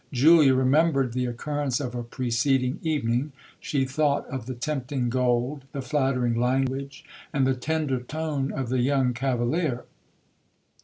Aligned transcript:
Julia 0.11 0.55
remembered 0.55 1.13
the 1.13 1.27
occurrence 1.27 1.79
of 1.79 1.93
a 1.93 2.01
preceding 2.01 2.79
evening,—she 2.81 3.85
thought 3.85 4.25
of 4.31 4.47
the 4.47 4.55
tempting 4.55 5.09
gold, 5.11 5.65
the 5.73 5.81
flattering 5.83 6.39
language, 6.39 7.05
and 7.31 7.45
the 7.45 7.53
tender 7.53 7.99
tone 7.99 8.51
of 8.51 8.69
the 8.69 8.79
young 8.79 9.13
cavalier. 9.13 9.85